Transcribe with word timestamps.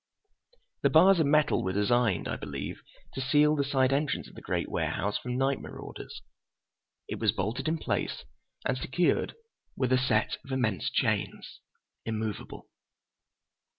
The 0.81 0.89
bars 0.89 1.19
of 1.19 1.27
metal 1.27 1.63
were 1.63 1.73
designed, 1.73 2.27
I 2.27 2.35
believe, 2.35 2.81
to 3.13 3.21
seal 3.21 3.55
the 3.55 3.63
side 3.63 3.93
entrance 3.93 4.27
of 4.27 4.33
the 4.33 4.41
great 4.41 4.67
warehouse 4.67 5.19
from 5.19 5.37
night 5.37 5.61
marauders. 5.61 6.23
It 7.07 7.19
was 7.19 7.31
bolted 7.31 7.67
in 7.67 7.77
place 7.77 8.25
and 8.65 8.79
secured 8.79 9.35
with 9.77 9.93
a 9.93 9.99
set 9.99 10.39
of 10.43 10.51
immense 10.51 10.89
chains, 10.89 11.59
immovable. 12.03 12.67